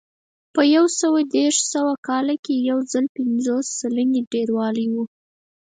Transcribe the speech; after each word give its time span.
په 0.53 0.61
یو 0.75 0.85
سوه 1.01 1.19
دېرش 1.35 1.57
سوه 1.73 1.93
کال 2.07 2.27
کې 2.43 2.55
یو 2.69 2.79
ځل 2.91 3.05
بیا 3.07 3.13
پنځوس 3.17 3.65
سلنې 3.79 4.21
ډېروالی 4.33 4.87
و 4.91 4.95